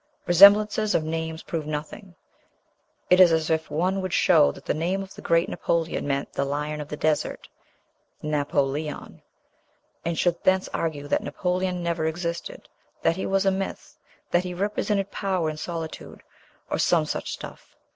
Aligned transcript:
Resemblances 0.25 0.95
of 0.95 1.03
names 1.03 1.43
prove 1.43 1.67
nothing; 1.67 2.15
it 3.11 3.19
is 3.19 3.31
as 3.31 3.51
if 3.51 3.69
one 3.69 4.01
would 4.01 4.13
show 4.13 4.51
that 4.51 4.65
the 4.65 4.73
name 4.73 5.03
of 5.03 5.13
the 5.13 5.21
great 5.21 5.47
Napoleon 5.47 6.07
meant 6.07 6.33
"the 6.33 6.43
lion 6.43 6.81
of 6.81 6.87
the 6.87 6.97
desert" 6.97 7.47
(Napo 8.23 8.63
leon), 8.63 9.21
and 10.03 10.17
should 10.17 10.43
thence 10.43 10.67
argue 10.73 11.07
that 11.07 11.21
Napoleon 11.21 11.83
never 11.83 12.07
existed, 12.07 12.67
that 13.03 13.15
he 13.15 13.27
was 13.27 13.45
a 13.45 13.51
myth, 13.51 13.95
that 14.31 14.43
he 14.43 14.55
represented 14.55 15.11
power 15.11 15.51
in 15.51 15.57
solitude, 15.57 16.23
or 16.71 16.79
some 16.79 17.05
such 17.05 17.31
stuff. 17.31 17.75